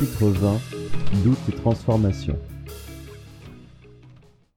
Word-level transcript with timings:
Chapitre 0.00 0.28
20 0.30 0.58
Doute 1.24 1.48
et 1.50 1.56
transformation 1.56 2.38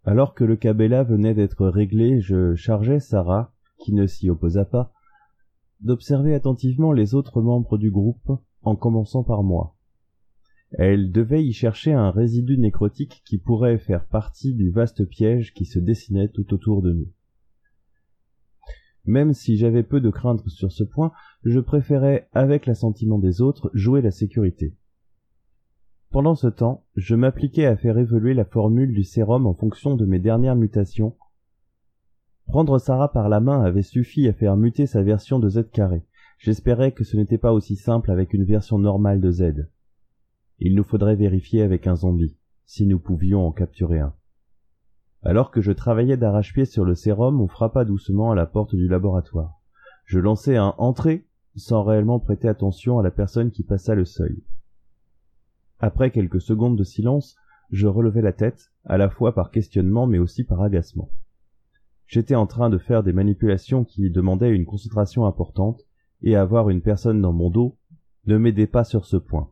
Alors 0.06 0.36
que 0.36 0.46
le 0.46 0.56
Cabella 0.56 1.04
venait 1.04 1.34
d'être 1.34 1.68
réglé, 1.68 2.22
je 2.22 2.56
chargeais 2.56 3.02
Sarah, 3.02 3.54
qui 3.78 3.92
ne 3.92 4.08
s'y 4.08 4.30
opposa 4.30 4.64
pas, 4.64 4.94
d'observer 5.82 6.34
attentivement 6.34 6.94
les 6.94 7.14
autres 7.14 7.42
membres 7.42 7.78
du 7.78 7.92
groupe, 7.92 8.32
en 8.62 8.78
commençant 8.78 9.26
par 9.26 9.44
moi. 9.44 9.76
Elle 10.72 11.12
devait 11.12 11.44
y 11.44 11.52
chercher 11.52 11.92
un 11.92 12.10
résidu 12.10 12.58
nécrotique 12.58 13.22
qui 13.26 13.38
pourrait 13.38 13.80
faire 13.80 14.06
partie 14.06 14.54
du 14.54 14.72
vaste 14.72 15.04
piège 15.04 15.54
qui 15.54 15.66
se 15.66 15.80
dessinait 15.80 16.30
tout 16.30 16.54
autour 16.54 16.82
de 16.82 16.94
nous. 16.94 17.12
Même 19.04 19.34
si 19.34 19.58
j'avais 19.58 19.84
peu 19.84 20.00
de 20.00 20.10
crainte 20.10 20.48
sur 20.48 20.72
ce 20.72 20.86
point, 20.86 21.12
je 21.44 21.60
préférais, 21.60 22.30
avec 22.32 22.66
l'assentiment 22.66 23.20
des 23.20 23.42
autres, 23.42 23.70
jouer 23.74 24.02
la 24.02 24.12
sécurité. 24.12 24.78
Pendant 26.14 26.36
ce 26.36 26.46
temps, 26.46 26.86
je 26.96 27.16
m'appliquais 27.16 27.66
à 27.66 27.76
faire 27.76 27.98
évoluer 27.98 28.36
la 28.36 28.46
formule 28.46 28.94
du 28.94 29.04
sérum 29.04 29.48
en 29.48 29.56
fonction 29.56 29.96
de 29.96 30.06
mes 30.06 30.20
dernières 30.20 30.56
mutations. 30.56 31.16
Prendre 32.46 32.78
Sarah 32.78 33.12
par 33.12 33.30
la 33.30 33.40
main 33.40 33.64
avait 33.64 33.82
suffi 33.82 34.28
à 34.28 34.34
faire 34.34 34.56
muter 34.56 34.86
sa 34.86 35.02
version 35.02 35.40
de 35.40 35.50
Z 35.50 35.72
carré. 35.72 36.04
J'espérais 36.38 36.92
que 36.92 37.04
ce 37.04 37.18
n'était 37.18 37.40
pas 37.40 37.52
aussi 37.52 37.76
simple 37.76 38.12
avec 38.12 38.36
une 38.36 38.44
version 38.44 38.78
normale 38.78 39.22
de 39.22 39.32
Z. 39.32 39.72
Il 40.60 40.76
nous 40.76 40.84
faudrait 40.84 41.16
vérifier 41.16 41.64
avec 41.64 41.88
un 41.88 41.96
zombie, 41.96 42.38
si 42.68 42.86
nous 42.86 43.00
pouvions 43.00 43.48
en 43.48 43.52
capturer 43.52 43.98
un. 43.98 44.14
Alors 45.24 45.50
que 45.50 45.62
je 45.62 45.72
travaillais 45.72 46.16
d'arrache-pied 46.16 46.66
sur 46.66 46.86
le 46.86 46.94
sérum, 46.94 47.42
on 47.42 47.48
frappa 47.48 47.86
doucement 47.86 48.30
à 48.30 48.36
la 48.36 48.46
porte 48.46 48.76
du 48.76 48.88
laboratoire. 48.88 49.60
Je 50.06 50.20
lançai 50.20 50.58
un 50.58 50.76
entrée 50.78 51.26
sans 51.56 51.82
réellement 51.82 52.20
prêter 52.20 52.48
attention 52.48 53.00
à 53.00 53.04
la 53.04 53.10
personne 53.10 53.50
qui 53.50 53.64
passa 53.64 53.96
le 53.96 54.06
seuil. 54.06 54.44
Après 55.84 56.12
quelques 56.12 56.40
secondes 56.40 56.78
de 56.78 56.86
silence, 56.86 57.36
je 57.70 57.88
relevai 57.88 58.22
la 58.22 58.32
tête, 58.32 58.72
à 58.86 58.98
la 58.98 59.10
fois 59.10 59.36
par 59.36 59.52
questionnement 59.52 60.08
mais 60.08 60.18
aussi 60.18 60.46
par 60.46 60.62
agacement. 60.62 61.12
J'étais 62.08 62.36
en 62.36 62.48
train 62.48 62.70
de 62.70 62.78
faire 62.78 63.04
des 63.04 63.12
manipulations 63.12 63.84
qui 63.84 64.10
demandaient 64.10 64.56
une 64.56 64.66
concentration 64.66 65.26
importante, 65.26 65.82
et 66.22 66.38
avoir 66.38 66.70
une 66.70 66.82
personne 66.82 67.20
dans 67.22 67.34
mon 67.34 67.50
dos 67.50 67.78
ne 68.28 68.38
m'aidait 68.38 68.66
pas 68.66 68.86
sur 68.86 69.04
ce 69.04 69.18
point. 69.18 69.52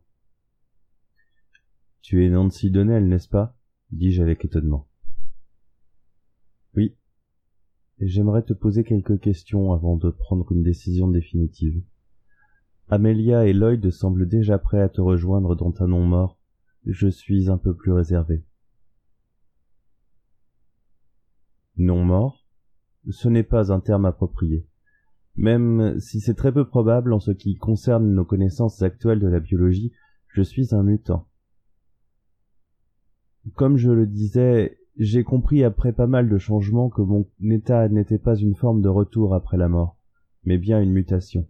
Tu 2.01 2.25
es 2.25 2.29
Nancy 2.29 2.71
Donnell, 2.71 3.09
n'est-ce 3.09 3.27
pas? 3.27 3.57
dis-je 3.91 4.21
avec 4.21 4.45
étonnement. 4.45 4.87
Oui. 6.77 6.95
J'aimerais 7.99 8.43
te 8.43 8.53
poser 8.53 8.85
quelques 8.85 9.19
questions 9.19 9.73
avant 9.73 9.97
de 9.97 10.09
prendre 10.09 10.49
une 10.53 10.63
décision 10.63 11.09
définitive. 11.09 11.83
Amelia 12.93 13.47
et 13.47 13.53
Lloyd 13.53 13.89
semblent 13.89 14.27
déjà 14.27 14.59
prêts 14.59 14.81
à 14.81 14.89
te 14.89 14.99
rejoindre 14.99 15.55
dans 15.55 15.71
ta 15.71 15.87
non 15.87 16.05
mort. 16.05 16.37
Je 16.85 17.07
suis 17.07 17.49
un 17.49 17.57
peu 17.57 17.73
plus 17.73 17.93
réservé. 17.93 18.43
Non 21.77 22.03
mort 22.03 22.45
Ce 23.09 23.29
n'est 23.29 23.43
pas 23.43 23.71
un 23.71 23.79
terme 23.79 24.03
approprié. 24.03 24.67
Même 25.37 26.01
si 26.01 26.19
c'est 26.19 26.33
très 26.33 26.51
peu 26.51 26.67
probable 26.67 27.13
en 27.13 27.21
ce 27.21 27.31
qui 27.31 27.55
concerne 27.55 28.13
nos 28.13 28.25
connaissances 28.25 28.81
actuelles 28.81 29.21
de 29.21 29.27
la 29.27 29.39
biologie, 29.39 29.93
je 30.27 30.41
suis 30.41 30.75
un 30.75 30.83
mutant. 30.83 31.29
Comme 33.55 33.77
je 33.77 33.89
le 33.89 34.05
disais, 34.05 34.77
j'ai 34.97 35.23
compris 35.23 35.63
après 35.63 35.93
pas 35.93 36.07
mal 36.07 36.27
de 36.27 36.37
changements 36.37 36.89
que 36.89 37.01
mon 37.01 37.25
état 37.41 37.87
n'était 37.87 38.19
pas 38.19 38.35
une 38.35 38.55
forme 38.55 38.81
de 38.81 38.89
retour 38.89 39.33
après 39.33 39.55
la 39.55 39.69
mort, 39.69 39.95
mais 40.43 40.57
bien 40.57 40.81
une 40.81 40.91
mutation. 40.91 41.47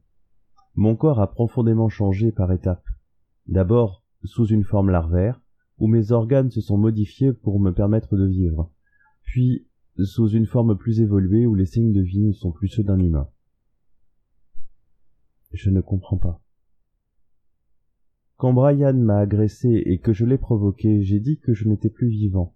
Mon 0.82 0.96
corps 0.96 1.20
a 1.20 1.30
profondément 1.30 1.90
changé 1.90 2.32
par 2.32 2.52
étapes. 2.52 2.88
D'abord 3.46 4.04
sous 4.24 4.48
une 4.48 4.64
forme 4.64 4.90
larvaire, 4.90 5.40
où 5.78 5.86
mes 5.86 6.12
organes 6.12 6.50
se 6.50 6.60
sont 6.60 6.80
modifiés 6.80 7.34
pour 7.34 7.60
me 7.60 7.70
permettre 7.70 8.18
de 8.18 8.26
vivre, 8.26 8.72
puis 9.22 9.68
sous 10.00 10.30
une 10.30 10.48
forme 10.48 10.76
plus 10.76 11.00
évoluée 11.00 11.46
où 11.46 11.54
les 11.54 11.68
signes 11.68 11.94
de 11.94 12.02
vie 12.02 12.22
ne 12.22 12.32
sont 12.32 12.52
plus 12.52 12.68
ceux 12.68 12.82
d'un 12.82 12.98
humain. 12.98 13.30
Je 15.52 15.70
ne 15.70 15.82
comprends 15.82 16.18
pas. 16.18 16.42
Quand 18.38 18.52
Brian 18.52 18.96
m'a 18.96 19.20
agressé 19.20 19.84
et 19.86 20.00
que 20.00 20.14
je 20.14 20.26
l'ai 20.26 20.40
provoqué, 20.40 21.04
j'ai 21.04 21.20
dit 21.20 21.38
que 21.38 21.54
je 21.54 21.70
n'étais 21.70 21.92
plus 21.92 22.10
vivant. 22.10 22.56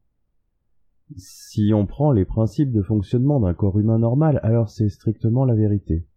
Si 1.15 1.73
on 1.75 1.85
prend 1.85 2.11
les 2.11 2.25
principes 2.25 2.71
de 2.71 2.81
fonctionnement 2.81 3.39
d'un 3.39 3.53
corps 3.53 3.77
humain 3.77 3.99
normal, 3.99 4.39
alors 4.41 4.71
c'est 4.71 4.89
strictement 4.89 5.45
la 5.45 5.53
vérité. 5.53 6.07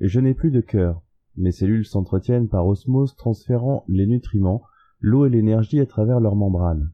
Je 0.00 0.18
n'ai 0.18 0.32
plus 0.32 0.50
de 0.50 0.62
cœur. 0.62 1.02
Mes 1.40 1.52
cellules 1.52 1.86
s'entretiennent 1.86 2.50
par 2.50 2.66
osmose 2.66 3.16
transférant 3.16 3.86
les 3.88 4.06
nutriments, 4.06 4.62
l'eau 5.00 5.24
et 5.24 5.30
l'énergie 5.30 5.80
à 5.80 5.86
travers 5.86 6.20
leurs 6.20 6.36
membranes. 6.36 6.92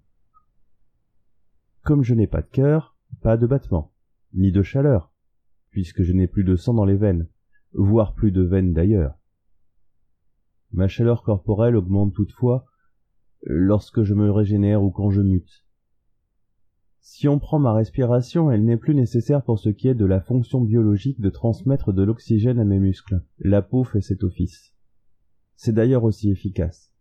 Comme 1.83 2.05
je 2.05 2.15
n'ai 2.15 2.29
pas 2.29 2.43
de 2.43 2.47
cœur, 2.47 2.97
pas 3.23 3.37
de 3.37 3.45
battement, 3.45 3.93
ni 4.35 4.53
de 4.53 4.63
chaleur, 4.63 5.13
puisque 5.71 6.05
je 6.05 6.13
n'ai 6.13 6.29
plus 6.29 6.45
de 6.45 6.55
sang 6.55 6.75
dans 6.75 6.85
les 6.85 6.95
veines, 6.95 7.27
voire 7.73 8.15
plus 8.15 8.31
de 8.31 8.43
veines 8.43 8.73
d'ailleurs. 8.73 9.19
Ma 10.71 10.87
chaleur 10.87 11.25
corporelle 11.25 11.75
augmente 11.75 12.15
toutefois 12.15 12.67
lorsque 13.43 14.05
je 14.05 14.15
me 14.15 14.31
régénère 14.31 14.81
ou 14.81 14.93
quand 14.93 15.11
je 15.11 15.23
mute. 15.23 15.66
Si 17.09 17.29
on 17.29 17.39
prend 17.39 17.61
ma 17.61 17.73
respiration, 17.73 18.51
elle 18.51 18.65
n'est 18.65 18.77
plus 18.77 18.93
nécessaire 18.93 19.45
pour 19.45 19.61
ce 19.61 19.69
qui 19.69 19.87
est 19.87 19.95
de 19.95 20.05
la 20.05 20.21
fonction 20.21 20.61
biologique 20.61 21.21
de 21.21 21.31
transmettre 21.31 21.93
de 21.93 22.03
l'oxygène 22.03 22.59
à 22.59 22.65
mes 22.65 22.81
muscles. 22.81 23.23
La 23.39 23.63
peau 23.63 23.85
fait 23.85 24.01
cet 24.01 24.25
office. 24.25 24.75
C'est 25.55 25.73
d'ailleurs 25.73 26.03
aussi 26.03 26.33
efficace. 26.33 26.93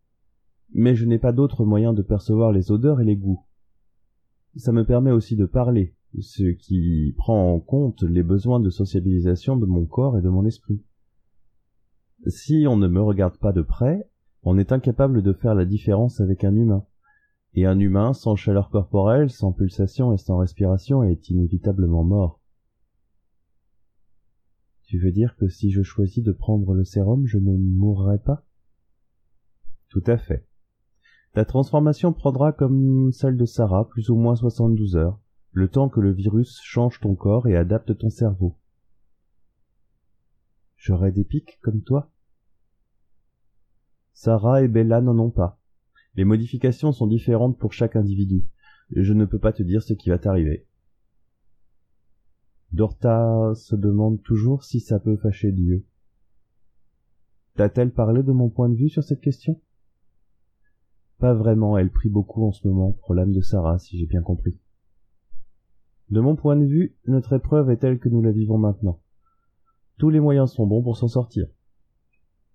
Mais 0.75 0.94
je 0.94 1.07
n'ai 1.07 1.17
pas 1.17 1.31
d'autre 1.31 1.65
moyen 1.65 1.91
de 1.91 2.03
percevoir 2.03 2.51
les 2.51 2.71
odeurs 2.71 3.01
et 3.01 3.03
les 3.03 3.15
goûts. 3.15 3.44
Ça 4.57 4.71
me 4.71 4.85
permet 4.85 5.09
aussi 5.09 5.35
de 5.35 5.47
parler, 5.47 5.95
ce 6.19 6.51
qui 6.51 7.15
prend 7.17 7.51
en 7.51 7.59
compte 7.59 8.03
les 8.03 8.23
besoins 8.23 8.59
de 8.59 8.69
sociabilisation 8.69 9.57
de 9.57 9.65
mon 9.65 9.88
corps 9.88 10.19
et 10.19 10.21
de 10.21 10.29
mon 10.29 10.45
esprit. 10.45 10.83
Si 12.27 12.67
on 12.69 12.77
ne 12.77 12.88
me 12.88 13.01
regarde 13.01 13.39
pas 13.39 13.53
de 13.53 13.63
près, 13.63 14.07
on 14.44 14.59
est 14.59 14.71
incapable 14.71 15.23
de 15.23 15.33
faire 15.33 15.55
la 15.55 15.65
différence 15.65 16.21
avec 16.21 16.44
un 16.44 16.55
humain 16.55 16.85
et 17.55 17.66
un 17.66 17.79
humain 17.79 18.13
sans 18.13 18.35
chaleur 18.35 18.69
corporelle, 18.69 19.29
sans 19.29 19.53
pulsation 19.53 20.13
et 20.13 20.17
sans 20.17 20.38
respiration 20.38 21.03
est 21.03 21.29
inévitablement 21.29 22.03
mort. 22.03 22.41
Tu 24.83 24.99
veux 24.99 25.11
dire 25.11 25.35
que 25.38 25.47
si 25.47 25.71
je 25.71 25.81
choisis 25.81 26.23
de 26.23 26.33
prendre 26.33 26.73
le 26.73 26.83
sérum, 26.83 27.25
je 27.25 27.38
ne 27.38 27.57
mourrai 27.57 28.19
pas? 28.19 28.44
Tout 29.89 30.03
à 30.05 30.17
fait. 30.17 30.45
Ta 31.31 31.45
transformation 31.45 32.13
prendra 32.13 32.51
comme 32.51 33.11
celle 33.11 33.38
de 33.38 33.45
Sarah 33.45 33.88
plus 33.88 34.09
ou 34.09 34.15
moins 34.15 34.35
72 34.35 34.97
heures, 34.97 35.19
le 35.53 35.69
temps 35.69 35.89
que 35.89 36.01
le 36.01 36.11
virus 36.11 36.59
change 36.61 36.99
ton 36.99 37.15
corps 37.15 37.47
et 37.47 37.55
adapte 37.55 37.97
ton 37.97 38.09
cerveau. 38.09 38.57
J'aurai 40.75 41.11
des 41.11 41.23
pics 41.23 41.57
comme 41.61 41.81
toi? 41.81 42.11
Sarah 44.13 44.61
et 44.61 44.67
Bella 44.67 45.01
n'en 45.01 45.17
ont 45.17 45.31
pas. 45.31 45.59
Les 46.15 46.23
modifications 46.23 46.91
sont 46.91 47.07
différentes 47.07 47.57
pour 47.57 47.73
chaque 47.73 47.95
individu. 47.95 48.45
Je 48.91 49.13
ne 49.13 49.25
peux 49.25 49.39
pas 49.39 49.53
te 49.53 49.63
dire 49.63 49.83
ce 49.83 49.93
qui 49.93 50.09
va 50.09 50.17
t'arriver. 50.17 50.65
Dorta 52.71 53.53
se 53.55 53.75
demande 53.75 54.21
toujours 54.21 54.63
si 54.63 54.79
ça 54.79 54.99
peut 54.99 55.17
fâcher 55.17 55.51
Dieu. 55.51 55.85
T'a-t-elle 57.55 57.91
parlé 57.91 58.21
de 58.21 58.31
mon 58.31 58.49
point 58.49 58.69
de 58.69 58.75
vue 58.75 58.89
sur 58.89 59.03
cette 59.03 59.21
question? 59.21 59.61
Pas 61.19 61.33
vraiment, 61.33 61.77
elle 61.77 61.89
prie 61.89 62.09
beaucoup 62.09 62.45
en 62.45 62.51
ce 62.51 62.67
moment 62.67 62.91
pour 62.91 63.13
l'âme 63.13 63.31
de 63.31 63.41
Sarah, 63.41 63.79
si 63.79 63.97
j'ai 63.97 64.05
bien 64.05 64.21
compris. 64.21 64.59
De 66.09 66.19
mon 66.19 66.35
point 66.35 66.57
de 66.57 66.65
vue, 66.65 66.95
notre 67.07 67.33
épreuve 67.33 67.69
est 67.69 67.77
telle 67.77 68.00
que 68.00 68.09
nous 68.09 68.21
la 68.21 68.31
vivons 68.31 68.57
maintenant. 68.57 69.00
Tous 69.97 70.09
les 70.09 70.19
moyens 70.19 70.51
sont 70.51 70.68
bons 70.68 70.83
pour 70.83 70.97
s'en 70.97 71.07
sortir. 71.07 71.47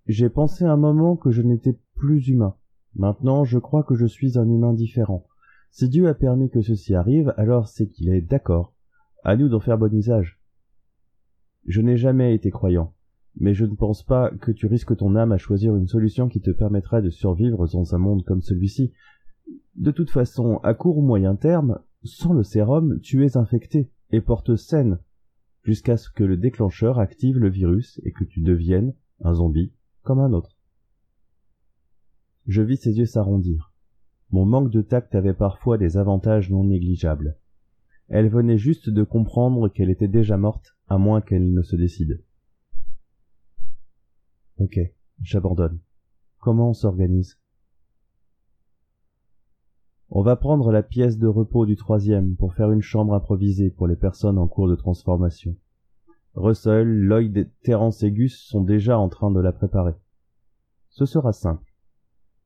J'ai 0.07 0.29
pensé 0.29 0.65
un 0.65 0.77
moment 0.77 1.17
que 1.17 1.31
je 1.31 1.41
n'étais 1.41 1.79
plus 1.95 2.29
humain, 2.29 2.57
Maintenant, 2.95 3.45
je 3.45 3.59
crois 3.59 3.83
que 3.83 3.95
je 3.95 4.07
suis 4.07 4.39
un 4.39 4.49
humain 4.49 4.73
différent. 4.73 5.27
Si 5.71 5.89
Dieu 5.89 6.09
a 6.09 6.15
permis 6.15 6.51
que 6.51 6.61
ceci 6.61 6.95
arrive, 6.95 7.33
alors 7.37 7.69
c'est 7.69 7.87
qu'il 7.87 8.13
est 8.13 8.21
d'accord. 8.21 8.75
À 9.23 9.37
nous 9.37 9.49
d'en 9.49 9.61
faire 9.61 9.79
bon 9.79 9.93
usage. 9.93 10.41
Je 11.67 11.81
n'ai 11.81 11.97
jamais 11.97 12.35
été 12.35 12.51
croyant, 12.51 12.95
mais 13.39 13.55
je 13.55 13.65
ne 13.65 13.75
pense 13.75 14.03
pas 14.03 14.31
que 14.31 14.51
tu 14.51 14.67
risques 14.67 14.97
ton 14.97 15.15
âme 15.15 15.33
à 15.33 15.37
choisir 15.37 15.77
une 15.77 15.87
solution 15.87 16.29
qui 16.29 16.41
te 16.41 16.51
permettrait 16.51 17.03
de 17.03 17.11
survivre 17.11 17.69
dans 17.69 17.95
un 17.95 17.99
monde 17.99 18.25
comme 18.25 18.41
celui-ci. 18.41 18.93
De 19.77 19.91
toute 19.91 20.11
façon, 20.11 20.57
à 20.63 20.75
court 20.75 20.99
ou 20.99 21.03
moyen 21.03 21.37
terme, 21.37 21.79
sans 22.03 22.33
le 22.33 22.43
sérum, 22.43 22.99
tu 23.01 23.25
es 23.25 23.37
infecté 23.37 23.91
et 24.11 24.21
porte 24.21 24.57
saine, 24.57 24.99
jusqu'à 25.63 25.97
ce 25.97 26.11
que 26.11 26.25
le 26.25 26.37
déclencheur 26.37 26.99
active 26.99 27.39
le 27.39 27.51
virus 27.51 28.01
et 28.05 28.13
que 28.13 28.25
tu 28.25 28.41
deviennes 28.41 28.95
un 29.23 29.35
zombie 29.35 29.73
comme 30.03 30.19
un 30.19 30.33
autre. 30.33 30.60
Je 32.51 32.63
vis 32.63 32.79
ses 32.79 32.99
yeux 32.99 33.07
s'arrondir. 33.07 33.73
Mon 34.33 34.45
manque 34.45 34.73
de 34.73 34.83
tact 34.83 35.15
avait 35.15 35.35
parfois 35.35 35.79
des 35.79 35.97
avantages 35.97 36.51
non 36.51 36.65
négligeables. 36.65 37.39
Elle 38.09 38.29
venait 38.29 38.59
juste 38.59 38.91
de 38.91 39.05
comprendre 39.05 39.69
qu'elle 39.69 39.89
était 39.89 40.09
déjà 40.09 40.37
morte, 40.37 40.77
à 40.89 40.99
moins 40.99 41.21
qu'elle 41.21 41.53
ne 41.53 41.63
se 41.63 41.77
décide. 41.77 42.25
Ok, 44.59 44.81
j'abandonne. 45.23 45.79
Comment 46.41 46.71
on 46.71 46.75
s'organise? 46.75 47.39
On 50.09 50.23
va 50.23 50.35
prendre 50.35 50.73
la 50.73 50.83
pièce 50.83 51.19
de 51.19 51.29
repos 51.29 51.67
du 51.67 51.77
troisième 51.77 52.35
pour 52.35 52.55
faire 52.55 52.73
une 52.73 52.83
chambre 52.83 53.15
improvisée 53.15 53.71
pour 53.71 53.87
les 53.87 53.95
personnes 53.95 54.39
en 54.39 54.49
cours 54.49 54.69
de 54.69 54.75
transformation. 54.75 55.55
Russell, 56.35 56.89
Lloyd 56.89 57.49
Terence 57.63 58.03
et 58.03 58.11
Gus 58.11 58.45
sont 58.49 58.65
déjà 58.65 58.99
en 58.99 59.09
train 59.09 59.31
de 59.31 59.39
la 59.39 59.53
préparer. 59.53 59.95
Ce 60.89 61.07
sera 61.07 61.33
simple. 61.33 61.70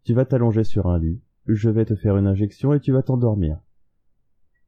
Tu 0.05 0.13
vas 0.13 0.27
t'allonger 0.27 0.65
sur 0.65 0.87
un 0.87 0.99
lit, 0.99 1.23
je 1.47 1.71
vais 1.71 1.87
te 1.87 1.95
faire 1.95 2.19
une 2.19 2.27
injection 2.27 2.75
et 2.75 2.81
tu 2.81 2.93
vas 2.93 3.03
t'endormir. 3.03 3.59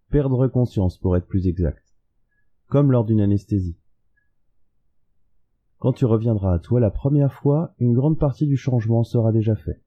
Perdre 0.08 0.48
conscience 0.48 0.96
pour 0.96 1.14
être 1.14 1.26
plus 1.26 1.46
exact. 1.46 1.94
Comme 2.68 2.90
lors 2.90 3.04
d'une 3.04 3.20
anesthésie. 3.20 3.76
Quand 5.76 5.92
tu 5.92 6.06
reviendras 6.06 6.54
à 6.54 6.58
toi 6.58 6.80
la 6.80 6.90
première 6.90 7.34
fois, 7.34 7.74
une 7.78 7.92
grande 7.92 8.18
partie 8.18 8.46
du 8.46 8.56
changement 8.56 9.04
sera 9.04 9.30
déjà 9.30 9.54
fait. 9.54 9.82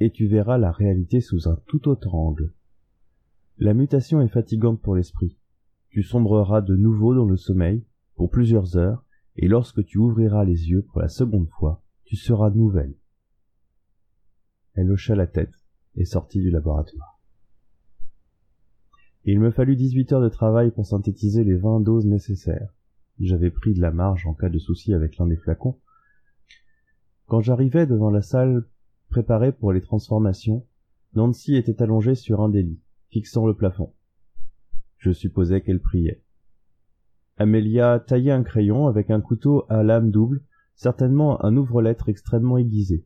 Et 0.00 0.10
tu 0.10 0.26
verras 0.26 0.58
la 0.58 0.70
réalité 0.70 1.22
sous 1.22 1.48
un 1.48 1.56
tout 1.66 1.88
autre 1.88 2.14
angle. 2.14 2.52
La 3.56 3.72
mutation 3.72 4.20
est 4.20 4.28
fatigante 4.28 4.82
pour 4.82 4.94
l'esprit. 4.94 5.38
Tu 5.88 6.02
sombreras 6.02 6.60
de 6.60 6.76
nouveau 6.76 7.14
dans 7.14 7.24
le 7.24 7.38
sommeil, 7.38 7.86
pour 8.16 8.28
plusieurs 8.30 8.76
heures, 8.76 9.02
et 9.36 9.48
lorsque 9.48 9.82
tu 9.86 9.96
ouvriras 9.96 10.44
les 10.44 10.68
yeux 10.68 10.82
pour 10.82 11.00
la 11.00 11.08
seconde 11.08 11.48
fois, 11.48 11.82
tu 12.04 12.16
seras 12.16 12.50
nouvelle. 12.50 12.97
Elle 14.74 14.90
hocha 14.90 15.14
la 15.14 15.26
tête 15.26 15.54
et 15.96 16.04
sortit 16.04 16.40
du 16.40 16.50
laboratoire. 16.50 17.18
Il 19.24 19.40
me 19.40 19.50
fallut 19.50 19.76
dix-huit 19.76 20.12
heures 20.12 20.22
de 20.22 20.28
travail 20.28 20.70
pour 20.70 20.86
synthétiser 20.86 21.44
les 21.44 21.56
vingt 21.56 21.80
doses 21.80 22.06
nécessaires. 22.06 22.72
J'avais 23.20 23.50
pris 23.50 23.74
de 23.74 23.80
la 23.80 23.90
marge 23.90 24.26
en 24.26 24.34
cas 24.34 24.48
de 24.48 24.58
souci 24.58 24.94
avec 24.94 25.16
l'un 25.18 25.26
des 25.26 25.36
flacons. 25.36 25.78
Quand 27.26 27.40
j'arrivai 27.40 27.86
devant 27.86 28.10
la 28.10 28.22
salle 28.22 28.64
préparée 29.10 29.52
pour 29.52 29.72
les 29.72 29.80
transformations, 29.80 30.64
Nancy 31.14 31.56
était 31.56 31.82
allongée 31.82 32.14
sur 32.14 32.40
un 32.40 32.48
des 32.48 32.62
lits, 32.62 32.80
fixant 33.10 33.46
le 33.46 33.54
plafond. 33.54 33.92
Je 34.98 35.10
supposais 35.10 35.60
qu'elle 35.60 35.80
priait. 35.80 36.22
Amélia 37.36 38.00
taillait 38.00 38.32
un 38.32 38.42
crayon 38.42 38.86
avec 38.86 39.10
un 39.10 39.20
couteau 39.20 39.64
à 39.68 39.82
lame 39.82 40.10
double, 40.10 40.42
certainement 40.74 41.44
un 41.44 41.56
ouvre-lettre 41.56 42.08
extrêmement 42.08 42.58
aiguisé. 42.58 43.04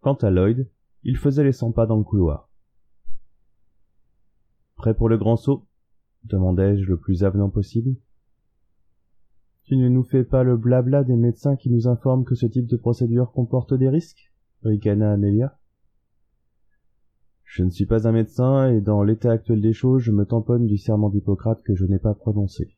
Quant 0.00 0.14
à 0.14 0.30
Lloyd, 0.30 0.68
il 1.02 1.16
faisait 1.16 1.44
les 1.44 1.52
cent 1.52 1.72
pas 1.72 1.86
dans 1.86 1.96
le 1.96 2.04
couloir. 2.04 2.48
Prêt 4.76 4.94
pour 4.94 5.08
le 5.08 5.18
grand 5.18 5.36
saut? 5.36 5.66
demandai-je 6.24 6.86
le 6.88 6.98
plus 6.98 7.24
avenant 7.24 7.48
possible. 7.48 7.96
Tu 9.64 9.76
ne 9.76 9.88
nous 9.88 10.02
fais 10.02 10.24
pas 10.24 10.42
le 10.42 10.56
blabla 10.56 11.04
des 11.04 11.16
médecins 11.16 11.56
qui 11.56 11.70
nous 11.70 11.88
informent 11.88 12.24
que 12.24 12.34
ce 12.34 12.46
type 12.46 12.66
de 12.66 12.76
procédure 12.76 13.32
comporte 13.32 13.72
des 13.72 13.88
risques? 13.88 14.32
ricana 14.62 15.12
Amélia. 15.12 15.58
Je 17.44 17.64
ne 17.64 17.70
suis 17.70 17.86
pas 17.86 18.06
un 18.06 18.12
médecin 18.12 18.70
et 18.70 18.80
dans 18.80 19.02
l'état 19.02 19.32
actuel 19.32 19.60
des 19.60 19.72
choses 19.72 20.02
je 20.02 20.12
me 20.12 20.24
tamponne 20.24 20.66
du 20.66 20.76
serment 20.76 21.08
d'Hippocrate 21.08 21.62
que 21.62 21.74
je 21.74 21.84
n'ai 21.84 21.98
pas 21.98 22.14
prononcé. 22.14 22.76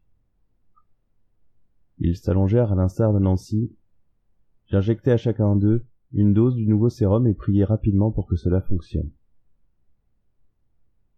Ils 1.98 2.16
s'allongèrent 2.16 2.72
à 2.72 2.76
l'instar 2.76 3.12
de 3.12 3.18
Nancy. 3.18 3.76
J'injectai 4.66 5.12
à 5.12 5.16
chacun 5.16 5.56
d'eux 5.56 5.84
une 6.12 6.34
dose 6.34 6.54
du 6.54 6.66
nouveau 6.66 6.88
sérum 6.88 7.26
et 7.26 7.34
priai 7.34 7.64
rapidement 7.64 8.10
pour 8.10 8.26
que 8.26 8.36
cela 8.36 8.60
fonctionne. 8.60 9.10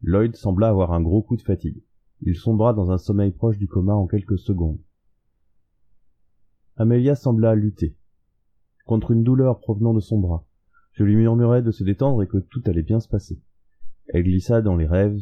Lloyd 0.02 0.36
sembla 0.36 0.68
avoir 0.68 0.92
un 0.92 1.00
gros 1.00 1.22
coup 1.22 1.36
de 1.36 1.42
fatigue. 1.42 1.82
Il 2.20 2.36
sombra 2.36 2.72
dans 2.74 2.90
un 2.90 2.98
sommeil 2.98 3.32
proche 3.32 3.58
du 3.58 3.66
coma 3.66 3.94
en 3.94 4.06
quelques 4.06 4.38
secondes. 4.38 4.80
Amelia 6.76 7.14
sembla 7.14 7.54
lutter 7.54 7.96
contre 8.84 9.12
une 9.12 9.24
douleur 9.24 9.60
provenant 9.60 9.94
de 9.94 10.00
son 10.00 10.18
bras. 10.18 10.46
Je 10.92 11.04
lui 11.04 11.16
murmurai 11.16 11.62
de 11.62 11.70
se 11.70 11.82
détendre 11.82 12.22
et 12.22 12.28
que 12.28 12.38
tout 12.38 12.62
allait 12.66 12.82
bien 12.82 13.00
se 13.00 13.08
passer. 13.08 13.40
Elle 14.08 14.24
glissa 14.24 14.60
dans 14.60 14.76
les 14.76 14.86
rêves 14.86 15.20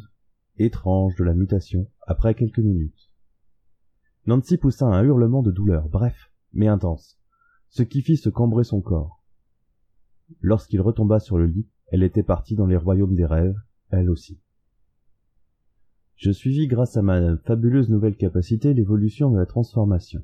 étranges 0.58 1.14
de 1.16 1.24
la 1.24 1.34
mutation 1.34 1.88
après 2.06 2.34
quelques 2.34 2.58
minutes. 2.58 3.10
Nancy 4.26 4.56
poussa 4.56 4.86
un 4.86 5.02
hurlement 5.02 5.42
de 5.42 5.50
douleur, 5.50 5.88
bref, 5.88 6.32
mais 6.52 6.68
intense, 6.68 7.18
ce 7.70 7.82
qui 7.82 8.02
fit 8.02 8.16
se 8.16 8.28
cambrer 8.28 8.64
son 8.64 8.80
corps. 8.80 9.21
Lorsqu'il 10.40 10.80
retomba 10.80 11.20
sur 11.20 11.38
le 11.38 11.46
lit, 11.46 11.66
elle 11.88 12.02
était 12.02 12.22
partie 12.22 12.56
dans 12.56 12.66
les 12.66 12.76
royaumes 12.76 13.14
des 13.14 13.26
rêves, 13.26 13.56
elle 13.90 14.10
aussi. 14.10 14.40
Je 16.16 16.30
suivis 16.30 16.68
grâce 16.68 16.96
à 16.96 17.02
ma 17.02 17.36
fabuleuse 17.38 17.90
nouvelle 17.90 18.16
capacité 18.16 18.74
l'évolution 18.74 19.30
de 19.30 19.38
la 19.38 19.46
transformation. 19.46 20.22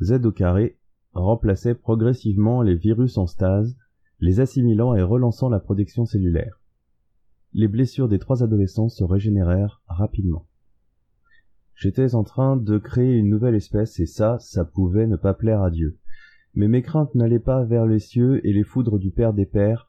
Z 0.00 0.24
au 0.24 0.32
carré 0.32 0.78
remplaçait 1.12 1.74
progressivement 1.74 2.62
les 2.62 2.76
virus 2.76 3.18
en 3.18 3.26
stase, 3.26 3.76
les 4.20 4.40
assimilant 4.40 4.94
et 4.94 5.02
relançant 5.02 5.48
la 5.48 5.58
protection 5.58 6.06
cellulaire. 6.06 6.60
Les 7.54 7.68
blessures 7.68 8.08
des 8.08 8.18
trois 8.18 8.42
adolescents 8.42 8.88
se 8.88 9.04
régénérèrent 9.04 9.82
rapidement. 9.86 10.46
J'étais 11.74 12.14
en 12.14 12.22
train 12.22 12.56
de 12.56 12.78
créer 12.78 13.16
une 13.16 13.28
nouvelle 13.28 13.54
espèce 13.54 13.98
et 14.00 14.06
ça, 14.06 14.38
ça 14.38 14.64
pouvait 14.64 15.06
ne 15.06 15.16
pas 15.16 15.34
plaire 15.34 15.62
à 15.62 15.70
Dieu. 15.70 15.98
Mais 16.54 16.68
mes 16.68 16.82
craintes 16.82 17.14
n'allaient 17.14 17.38
pas 17.38 17.64
vers 17.64 17.86
les 17.86 17.98
cieux 17.98 18.46
et 18.46 18.52
les 18.52 18.64
foudres 18.64 18.98
du 18.98 19.10
Père 19.10 19.32
des 19.32 19.46
Pères, 19.46 19.88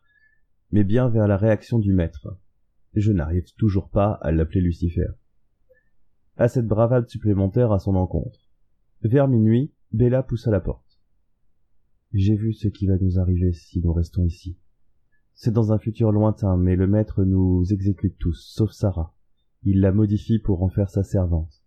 mais 0.71 0.83
bien 0.83 1.09
vers 1.09 1.27
la 1.27 1.37
réaction 1.37 1.79
du 1.79 1.93
Maître. 1.93 2.37
Je 2.95 3.11
n'arrive 3.11 3.53
toujours 3.57 3.89
pas 3.89 4.13
à 4.21 4.31
l'appeler 4.31 4.61
Lucifer. 4.61 5.07
À 6.37 6.47
cette 6.47 6.67
bravade 6.67 7.07
supplémentaire 7.09 7.71
à 7.71 7.79
son 7.79 7.95
encontre. 7.95 8.49
Vers 9.01 9.27
minuit, 9.27 9.71
Bella 9.91 10.23
poussa 10.23 10.51
la 10.51 10.59
porte. 10.59 10.99
J'ai 12.13 12.35
vu 12.35 12.53
ce 12.53 12.67
qui 12.67 12.87
va 12.87 12.97
nous 12.97 13.19
arriver 13.19 13.53
si 13.53 13.81
nous 13.81 13.91
restons 13.91 14.23
ici. 14.23 14.57
C'est 15.33 15.51
dans 15.51 15.73
un 15.73 15.79
futur 15.79 16.11
lointain, 16.11 16.57
mais 16.57 16.75
le 16.75 16.87
maître 16.87 17.23
nous 17.23 17.65
exécute 17.71 18.17
tous, 18.19 18.51
sauf 18.53 18.71
Sarah. 18.71 19.15
Il 19.63 19.79
la 19.79 19.91
modifie 19.91 20.39
pour 20.39 20.63
en 20.63 20.69
faire 20.69 20.89
sa 20.89 21.03
servante. 21.03 21.63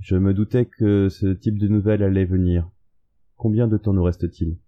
Je 0.00 0.16
me 0.16 0.32
doutais 0.32 0.66
que 0.66 1.08
ce 1.08 1.26
type 1.26 1.58
de 1.58 1.68
nouvelle 1.68 2.02
allait 2.02 2.24
venir. 2.24 2.70
Combien 3.38 3.68
de 3.68 3.76
temps 3.76 3.92
nous 3.92 4.02
reste-t-il? 4.02 4.58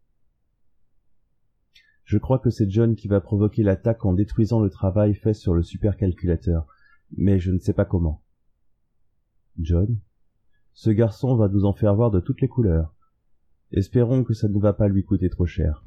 Je 2.04 2.18
crois 2.18 2.38
que 2.38 2.50
c'est 2.50 2.70
John 2.70 2.94
qui 2.94 3.08
va 3.08 3.20
provoquer 3.20 3.64
l'attaque 3.64 4.04
en 4.04 4.12
détruisant 4.12 4.60
le 4.60 4.70
travail 4.70 5.16
fait 5.16 5.34
sur 5.34 5.54
le 5.54 5.64
supercalculateur, 5.64 6.68
mais 7.16 7.40
je 7.40 7.50
ne 7.50 7.58
sais 7.58 7.72
pas 7.72 7.84
comment. 7.84 8.22
John? 9.58 9.98
Ce 10.72 10.90
garçon 10.90 11.34
va 11.34 11.48
nous 11.48 11.64
en 11.64 11.72
faire 11.72 11.96
voir 11.96 12.12
de 12.12 12.20
toutes 12.20 12.40
les 12.40 12.48
couleurs. 12.48 12.94
Espérons 13.72 14.22
que 14.22 14.34
ça 14.34 14.46
ne 14.46 14.60
va 14.60 14.72
pas 14.72 14.86
lui 14.86 15.04
coûter 15.04 15.30
trop 15.30 15.46
cher. 15.46 15.84